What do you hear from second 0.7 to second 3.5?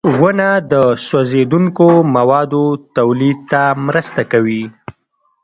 د سوځېدونکو موادو تولید